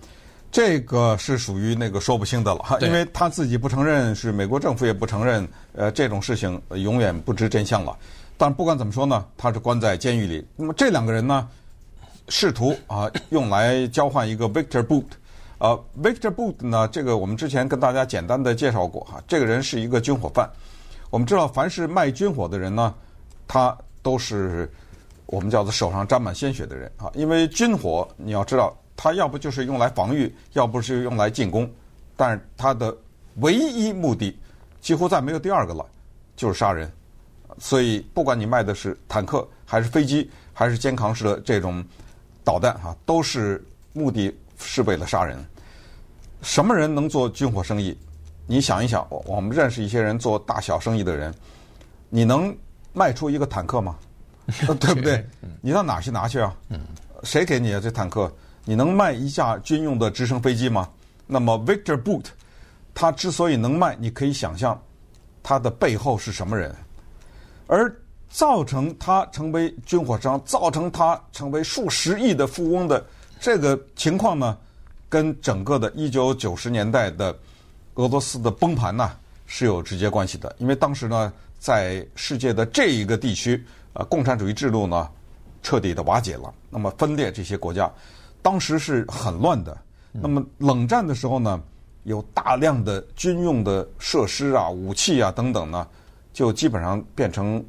[0.51, 7.97] 这个是属于那个说不清的了哈，因为他自己不承认，是美国政府也不承认，呃，这种事情永远不知真相了。
[8.37, 10.45] 但不管怎么说呢，他是关在监狱里。
[10.55, 11.49] 那么这两个人呢？
[12.29, 15.05] 试图啊，用来交换一个 Victor Boot，
[15.57, 20.49] 呃，Victor Boot 呢，这个我们之前跟大家简单的介绍过哈，这个人是一个军火贩。
[21.09, 22.93] 我们知道，凡是卖军火的人呢，
[23.47, 24.71] 他都是
[25.25, 27.11] 我们叫做手上沾满鲜血的人啊。
[27.13, 31.69] 因为军火你要知道，他要不就是用来防御，要不是用来进攻，
[32.15, 32.95] 但是他的
[33.41, 34.37] 唯一目的
[34.79, 35.85] 几乎再没有第二个了，
[36.35, 36.91] 就是杀人。
[37.59, 40.29] 所以，不管你卖的是坦克还是飞机。
[40.55, 41.83] 还是肩扛式的这种
[42.43, 45.37] 导弹哈，都是目的是为了杀人。
[46.41, 47.97] 什么人能做军火生意？
[48.45, 51.33] 你想一想，我我们认识一些人做大小生意的人，
[52.09, 52.55] 你能
[52.91, 53.95] 卖出一个坦克吗？
[54.79, 55.25] 对不对？
[55.61, 56.53] 你到哪去拿去啊？
[57.23, 57.79] 谁给你啊？
[57.79, 58.29] 这坦克？
[58.65, 60.89] 你能卖一架军用的直升飞机吗？
[61.25, 62.25] 那么 Victor Boot，
[62.93, 64.77] 他之所以能卖，你可以想象
[65.41, 66.75] 他的背后是什么人，
[67.67, 67.89] 而
[68.33, 73.05] 造成他成为军火商，造成他成为数十亿的富翁的
[73.39, 74.57] 这个情况呢，
[75.07, 77.37] 跟整个的一九九十年代的
[77.93, 79.11] 俄罗斯的崩盘呢
[79.45, 80.53] 是有直接关系的。
[80.57, 85.07] 因为当时呢，在世界的这一个地区，呃，共产主义制度呢
[85.61, 87.87] 彻底的瓦解了，那么分裂这些国家，
[88.41, 89.77] 当时是很乱的。
[90.11, 91.61] 那么冷战的时候呢，
[92.01, 95.87] 有大量的军用的设施啊、武器啊等等呢，
[96.33, 97.63] 就基本上变成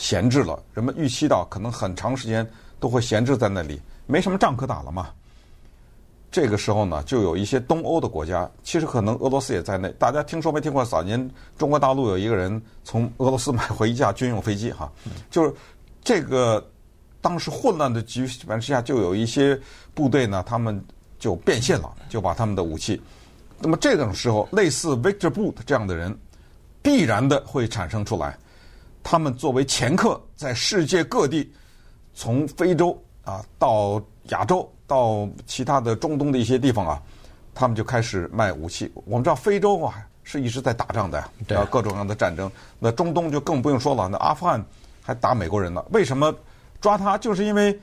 [0.00, 0.58] 闲置了。
[0.72, 5.10] 人们预期到可能很长时间都会闲置在那里，没什么仗可打了嘛。
[6.32, 9.92] 这个时候呢，就有一些东欧的国家，其实可能俄罗斯也在内。
[9.98, 10.82] 大家听说没听过？
[10.84, 14.90] 早年中国大陆有一个人从俄罗斯买回一架军用飞机，哈，
[15.30, 15.54] 就是
[16.02, 16.64] 这个
[17.20, 19.60] 当时混乱的局面之下，就有一些
[19.92, 20.82] 部队呢，他们。
[21.20, 22.98] 就变现了，就把他们的武器。
[23.58, 26.18] 那么这种时候，类似 Victor Boot 这样的人，
[26.80, 28.38] 必然的会产生出来。
[29.02, 31.52] 他们作为掮客，在世界各地，
[32.14, 37.02] 从非洲啊到亚洲，到其他的中东的一些地方啊，
[37.54, 38.90] 他们就开始卖武器。
[39.06, 42.50] 我们知道非洲啊是一直在打仗的呀，对啊，各种各样的战争。
[42.78, 44.64] 那中东就更不用说了，那阿富汗
[45.02, 45.84] 还打美国人呢。
[45.90, 46.34] 为什么
[46.80, 47.18] 抓他？
[47.18, 47.78] 就是因为。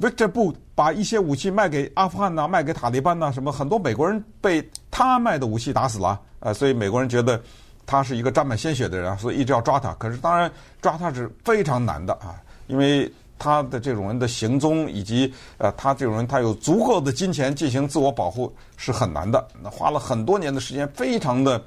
[0.00, 7.40] Victor Boot 把一些武器卖给阿富汗呐，卖给塔利班呐，什么很多美国人被他卖的武器打死了，呃，所以美国人觉得
[7.86, 9.92] 他是一个沾满鲜血的人，所以一直要抓他。
[9.94, 21.62] 可是当然抓他是非常难的啊，因为他的这种人的行踪以及呃他这种人他有足够的金钱进行自我保护是很难的，那花了很多年的时间，非常的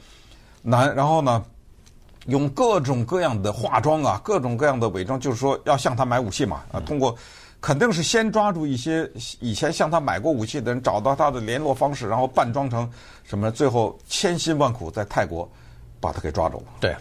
[0.61, 0.95] 难。
[0.95, 1.43] 然后呢，
[2.27, 7.15] 用各种各样的化妆啊，各种各样的伪装，就是说要向他买武器嘛，啊，通过。
[7.61, 12.87] 肯定是先抓住一些以前向他买过武器的人，找到他的联络方式，然后扮装成
[13.23, 15.49] 什么，最后千辛万苦在泰国
[16.05, 16.63] 把他给抓住了。
[16.79, 16.95] 对，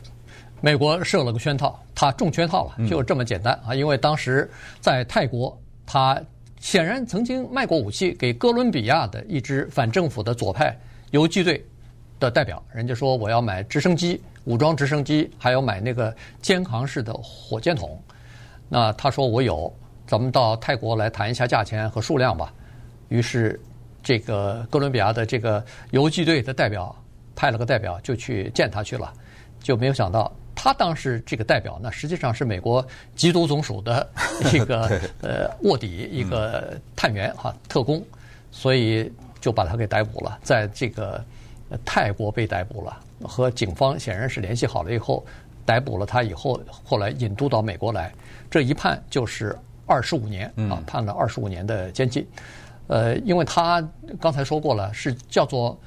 [0.61, 3.67] 美国设了个圈套，他中圈套了，就这么简单啊！
[3.69, 6.19] 嗯、因为当时在泰国，他
[6.59, 10.75] 显然曾经卖过武器给哥伦比亚的一支反政府的左派
[11.11, 11.63] 游击队
[12.19, 18.01] 的代表，人家说我要买直升机、武装直升机，还要买那个肩扛式的火箭筒，
[18.69, 19.71] 那他说我有。
[20.07, 22.53] 咱们到泰国来谈一下价钱和数量吧。
[23.09, 23.59] 于是，
[24.03, 26.95] 这个哥伦比亚的这个游击队的代表
[27.35, 29.13] 派了个代表就去见他去了，
[29.61, 34.09] 就没有想到他当时这个代表呢，实际上是美国缉毒总署的
[34.53, 38.03] 一个呃卧底，一个探员哈特工，
[38.51, 41.25] 所以就把他给逮捕了，在这个
[41.85, 45.25] 泰国被逮捕了，和警方显然是联系好了以后
[45.65, 48.13] 逮捕了他以后，后来引渡到美国来，
[48.51, 49.57] 这一判就是。
[49.87, 52.27] 二十五年啊，判了二十五年的监禁。
[52.87, 53.87] 呃，因为他
[54.19, 55.79] 刚才说过了，是叫做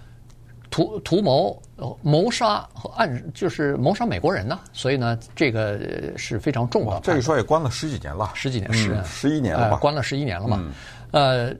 [0.70, 1.62] 图图谋
[2.02, 5.80] 谋杀和暗，就是谋杀美国人呢，所以呢，这个
[6.18, 7.00] 是非常重的。
[7.04, 9.78] 这一说也关了十几年了，十几年，十十一年了吧？
[9.78, 10.74] 关了十一年了嘛？
[11.12, 11.54] 呃。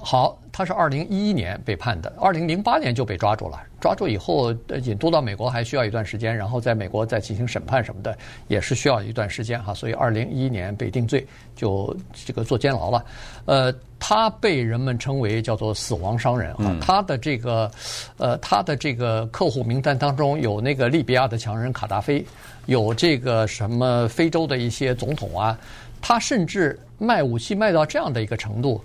[0.00, 3.62] 好，他是二零一一年被判的，二零零八年就被抓住了。
[3.80, 8.18] 抓住以后，引渡到美国还需要一段时间，然后在美国再进行审判什么的，
[8.48, 9.72] 也是需要一段时间哈。
[9.72, 13.04] 所以二零一一年被定罪，就这个坐监牢了。
[13.44, 16.76] 呃，他被人们称为叫做“死亡商人”啊。
[16.80, 17.70] 他的这个，
[18.16, 22.26] 呃，他的这个客户名单当中有那个利比亚的强人卡达菲，
[22.66, 25.56] 有这个什么非洲的一些总统啊。
[26.02, 28.82] 他甚至卖武器卖到这样的一个程度。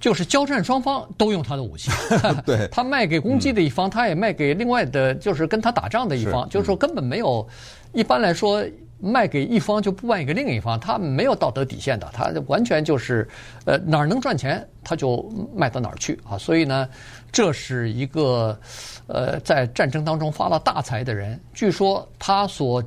[0.00, 1.90] 就是交战双方都用他的武器，
[2.46, 7.46] 对，他卖给攻击的一方，他也卖给另外的，就是跟他打仗的一方，就是说根本没有，
[7.92, 8.64] 一般来说
[8.98, 13.28] 卖给一方就不卖给另一方，他没有道德底线的，他完全就是，
[13.66, 16.88] 呃，哪儿能赚钱他就卖到哪儿去啊，所以呢，
[17.30, 18.58] 这是一个，
[19.06, 22.82] 呃，在战争当中发了大财的人，据说他所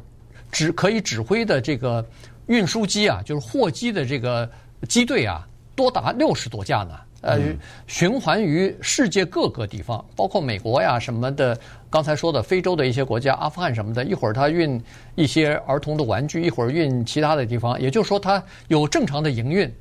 [0.52, 2.04] 指可以指挥的这个
[2.48, 4.50] 运输机啊，就是货机的这个
[4.90, 5.48] 机队啊。
[5.76, 7.40] 多达六十多架呢，呃，
[7.88, 11.58] 循环于世界各个地方，包括美国呀什么的。
[11.90, 14.82] 刚才说的非洲的一些国家，阿富汗什么的，一会儿他运
[15.14, 17.80] 一些儿童的玩具，一会儿运其他的地方。
[17.80, 19.72] 也就是说，他有正常的营运，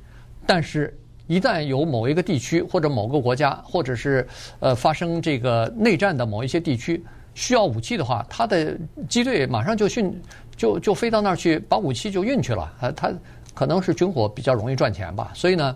[0.45, 4.27] 但是一旦有某一个地区或者某个国家，或者是
[4.59, 7.03] 呃发生这个内战的某一些地区
[7.33, 8.77] 需要武器的话，他的
[9.09, 10.15] 机队马上就训
[10.55, 12.71] 就就飞到那儿去，把武器就运去了。
[12.79, 13.11] 啊，他。
[13.53, 15.75] 可能是军火比较容易赚钱吧，所以呢，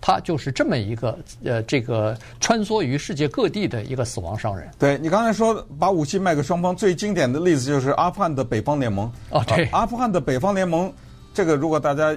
[0.00, 4.68] 他就是这么一个呃，这个穿梭于世界各地的一个死亡商人。
[4.78, 9.10] 对，你刚才说把武器卖给双方，最经典的例子就是阿富汗的北方联盟。
[9.30, 10.92] 哦，对，啊，阿富汗的北方联盟，
[11.34, 12.16] 这个如果大家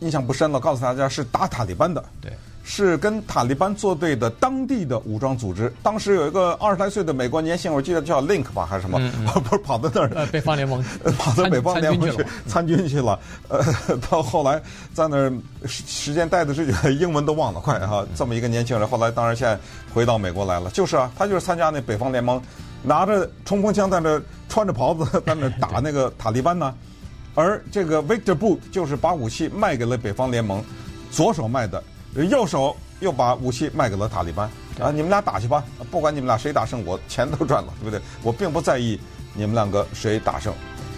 [0.00, 2.04] 印象不深了，告诉大家是打塔利班的。
[2.20, 2.32] 对。
[2.62, 5.72] 是跟塔利班作对的当地的武装组织。
[5.82, 8.98] 当时有一个二十来岁的美国年轻人，我记得叫 Link 吧，还是什么？
[9.00, 10.82] 嗯嗯、不 是跑到那儿，呃，北方联盟，
[11.18, 13.18] 跑到北方联盟去参军去了。
[13.48, 13.62] 呃，
[14.10, 14.60] 到后来
[14.94, 15.32] 在那儿
[15.66, 18.06] 时间待的是英文都忘了，快哈！
[18.14, 19.58] 这么一个年轻人，后来当然现在
[19.92, 20.70] 回到美国来了。
[20.70, 22.40] 就是啊，他就是参加那北方联盟，
[22.82, 26.74] 拿着冲锋枪在那穿着袍子在那打那个塔利班呢。
[27.34, 30.62] 而这个 Victor Boot 就是把武器卖给了北方联盟，
[31.10, 31.82] 左手卖的。
[32.14, 34.90] 右手又把武器卖给了塔利班啊！
[34.90, 38.00] 你们俩打去吧，不管你们俩谁打胜，我钱都赚了，对不对？
[38.22, 38.98] 我并不在意
[39.34, 40.52] 你们两个谁打胜。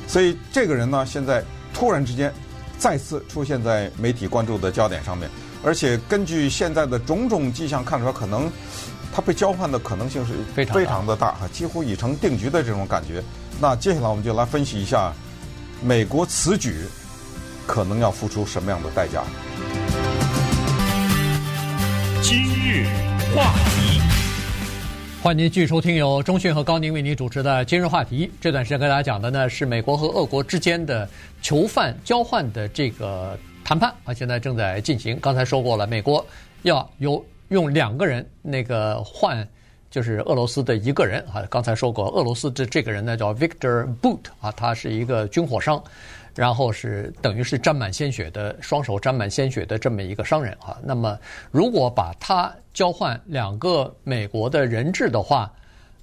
[0.09, 1.45] 所以这个人呢，现在
[1.75, 2.33] 突然之间
[2.79, 5.29] 再次出现在媒体关注的焦点上面，
[5.65, 8.51] 而且根据现在的种种迹象看出来，可能
[9.15, 13.23] 他被交换的可能性是非常非常的大，几乎已成定局的这种感觉。
[13.61, 15.13] 那接下来我们就来分析一下
[15.83, 16.87] 美国此举
[17.67, 19.23] 可能要付出什么样的代价。
[22.23, 22.87] 今日
[23.35, 24.01] 话题，
[25.21, 28.29] 欢迎您继续收听由中讯和高宁为您主持的《今日话题》。
[28.41, 31.09] 这段时间跟大家讲的呢是美国和俄国之间的
[31.43, 35.19] 囚犯交换的这个谈判啊，现在正在进行。
[35.19, 36.25] 刚才说过了，美国
[36.63, 39.45] 要有用两个人那个换，
[39.91, 41.43] 就是俄罗斯的一个人啊。
[41.51, 45.83] 刚才说过，俄罗斯的这个人呢叫 Victor Boot 啊，他是一个军火商。
[46.35, 51.19] 然后是等于是沾满鲜血的双手沾满鲜血的这么一个商人啊，那么
[51.51, 55.53] 如果把他交换两个美国的人质的话，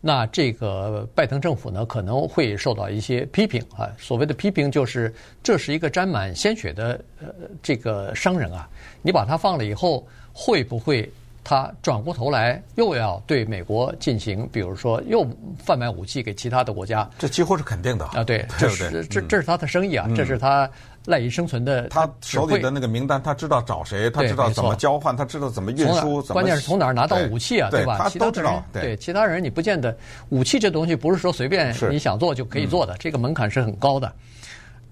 [0.02, 3.90] 那这个拜登政府呢可能会受到一些批评啊。
[3.98, 5.14] 所谓的批评就是
[5.44, 7.28] 这是一个沾满鲜血的呃
[7.62, 8.70] 这个商人啊，
[9.02, 11.12] 你把他放了以后会不会？
[11.50, 15.26] 他转过头来又要对美国进行，比如说又
[15.58, 18.24] 贩卖武器给其他的国家，这几乎是肯定的啊！
[18.24, 20.70] 对，这是这这是他的生意啊，这是他
[21.06, 21.88] 赖以生存的。
[21.88, 27.98] 他手里的那个名单，他知道找谁，他知道怎么交换，他知道怎么运输，关键是从哪儿拿到武器啊，对吧？
[27.98, 28.64] 他都知道。
[28.72, 29.98] 对其他人，你不见得
[30.30, 34.14] 武器这东西不是说随便你想做就可以做的，这个门槛是很高的。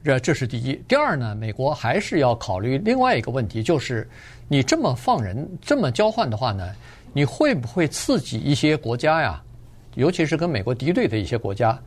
[0.03, 0.75] 这这是第一。
[0.87, 4.07] 第二呢，美国还是要考虑另外一个问题，就是。
[4.49, 6.65] 你这么放人，这么交换的话呢，
[7.11, 9.43] 你会不会刺激一些国家呀？
[9.95, 11.77] 尤其是跟美国敌对的一些国家，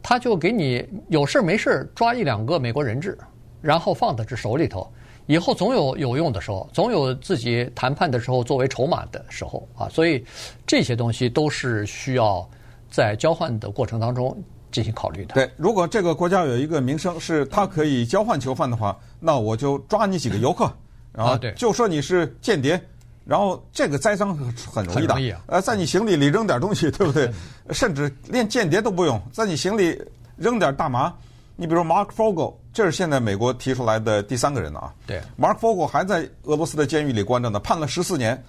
[0.00, 3.18] 他就给你有事没事抓一两个美国人质，
[3.60, 4.88] 然后放在这手里头，
[5.26, 9.88] 以后总有有用的时候，总有自己谈判的时候作为筹码的时候啊。
[9.88, 10.24] 所以
[10.64, 12.48] 这些东西都是需要
[12.88, 15.34] 在交换的过程当中进行考虑的。
[15.34, 20.70] 对，如果这个国家有一个名声是它可以交换囚犯的话，那我就抓你几个游客。
[21.12, 22.80] 然后就说你是间谍，
[23.24, 24.36] 然后这个栽赃
[24.70, 27.28] 很容易的，呃，在你行李里扔点东西， 对不对？
[27.70, 30.00] 甚至连间谍都不用，在你行李
[30.36, 31.12] 扔点大麻。
[31.56, 34.94] 你比如 Mark Fogel，这是现在美国提出来的第三个人了啊。
[35.08, 38.40] 对，Mark Fogel 还在俄罗斯的监狱里关着呢，判了十四年，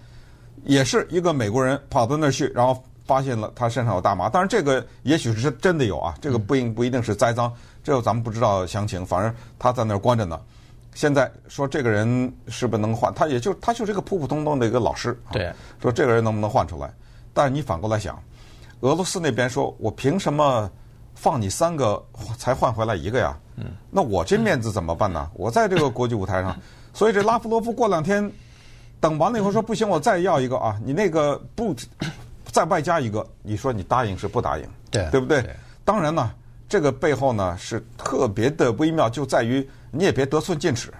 [0.63, 4.30] 也是一个美国人跑到那儿去，然后发现了他身上有大麻。
[4.30, 7.52] 当然，这个也许是真的有啊，这个不应不一定是栽赃，
[7.84, 9.04] 这个咱们不知道详情。
[9.04, 10.39] 反正他在那儿关着呢。
[10.93, 13.12] 现在说这个人是不是能换？
[13.15, 15.19] 他也就他就是一个普普通通的一个老师。
[15.32, 16.93] 对，说这个人能不能换出来？
[17.34, 18.22] 但是你反过来想，
[18.82, 20.69] 俄罗斯那边说我凭什么
[21.15, 22.04] 放你三个
[22.38, 23.36] 才换回来一个呀？
[23.56, 25.30] 嗯，那我这面子怎么办呢？
[25.34, 26.56] 我在这个国际舞台上，
[26.93, 28.30] 所以这拉夫罗夫过两天
[29.00, 30.78] 等完了以后说不行，我再要一个啊！
[30.84, 31.74] 你那个不
[32.52, 34.66] 再外加一个，你说你答应是不答应？
[34.92, 35.44] 对，对不对？
[35.84, 36.32] 当然呢，
[36.68, 39.68] 这个背后呢是特别的微妙，就在于。
[39.92, 40.94] 你也别得寸进尺，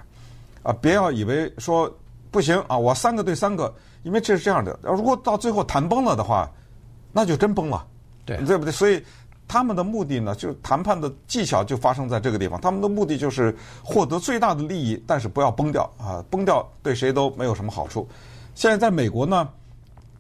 [0.64, 1.96] 啊，别要以为说
[2.32, 4.80] 不行啊，我三个对三个，因为这是这样的。
[4.82, 6.50] 如果到最后谈崩了的话，
[7.12, 7.86] 那就真崩了，
[8.26, 8.72] 对，对不对？
[8.72, 9.00] 所以
[9.48, 12.60] 他们的目的呢，就是谈判的技巧就发生在这个地方。
[12.60, 18.10] 他们的目的就是获得最大的利益，但是不要崩掉啊，崩掉对谁都没有什么好处。
[18.56, 19.48] 现在在美国呢，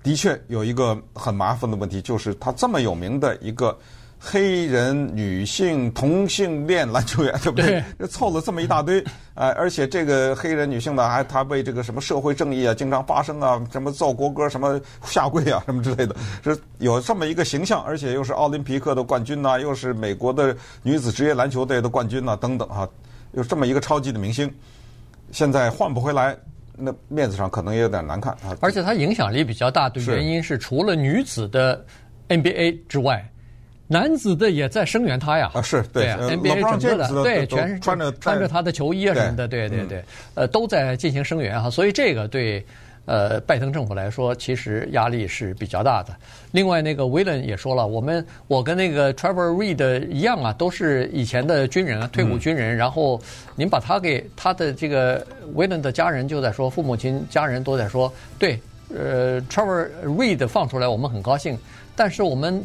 [0.03, 3.77] 的确有一个很麻烦的问题，就是他这么有名的一个。
[4.21, 7.81] 黑人女性同性恋篮球员，对不对？
[7.97, 9.01] 对凑了这么一大堆，
[9.33, 22.85] 呃，而且这个黑人女性呢，还她为这个什么社会正义啊，经常发声啊，什么奏国歌，什么下跪啊，什么之类的，是有这么一个形象，而且又是奥林匹克的冠军呐，又是美国的女子职业篮球队的冠军呐，等等哈，
[23.31, 24.54] 有这么一个超级的明星，
[25.31, 26.35] 现在换不回来，
[26.80, 28.58] 那面子上可能也有点难看啊。
[28.62, 31.86] 而且他影响力比较大的原因是，除了女子的
[32.30, 33.23] NBA 之外。
[33.92, 35.50] 男子的也在声援他呀。
[35.52, 40.06] 啊，是对，NBA 整个的对，全是穿着穿着他的球衣啊什么的，对对对，
[40.36, 41.71] 呃，都在进行声援哈。
[41.71, 42.63] 所以这个对
[43.06, 46.15] 呃拜登政府来说，其实压力是比较大的。
[46.52, 52.75] 另外，那个威廉也说了，我们我跟那个 Trevor Reed 一样啊，都是以前的军人啊，退伍军人。
[52.75, 53.19] 然后
[53.56, 58.60] 您把他给他的这个威廉的家人就在说，父母亲家人都在说，对。
[58.91, 61.56] 呃，Trevor Reed 放出来，我们很高兴，
[61.95, 62.60] 但是我们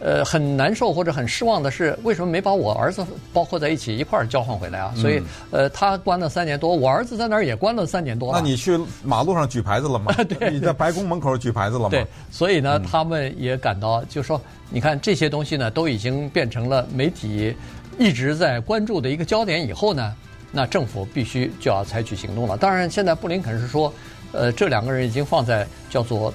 [0.00, 4.92] 呃很难受或者很失望的是，为什么没把我儿子包括在一起一块儿交换回来啊？
[4.96, 8.32] 所以呃，他关了三年多，我儿子在那儿也关了三年多。
[8.32, 10.12] 那你去马路上举牌子了吗？
[10.28, 11.90] 对，你在白宫门口举牌子了吗？
[11.90, 14.40] 对，所以呢，他们也感到，就说
[14.70, 17.54] 你看这些东西呢，都已经变成了媒体
[17.98, 19.66] 一直在关注的一个焦点。
[19.66, 20.14] 以后呢，
[20.50, 22.56] 那政府必须就要采取行动了。
[22.56, 23.92] 当然，现在布林肯是说。
[24.32, 26.32] 呃，这两个人已经放在叫做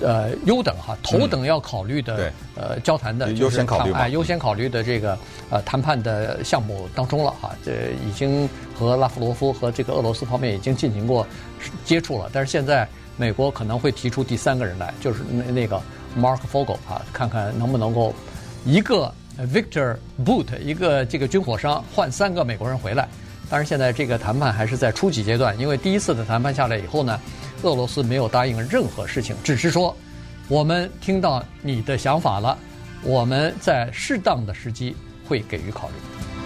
[0.00, 5.18] 呃优等哈头等要考虑的、嗯、呃交谈的优先考虑哎优先考虑的这个
[5.50, 11.26] 呃谈判的项目当中了哈，这已经和拉夫罗夫和这个俄罗斯方面已经进行过
[11.84, 12.86] 接触了，但是现在
[13.16, 15.80] 美国可能会提出第三个人来，就是那那个
[16.16, 18.14] Mark Fogel 啊，看看能不能够
[18.64, 19.12] 一个
[19.52, 23.08] Victor Boot 一个这个军火商换三个美国人回来。
[23.50, 27.18] 当然，现在这个谈判还是在初级阶段，因为第一次的谈判下来以后呢，
[27.62, 29.96] 俄罗斯没有答应任何事情，只是说
[30.48, 32.58] 我们听到你的想法了，
[33.02, 34.94] 我们在适当的时机
[35.26, 36.37] 会给予考虑。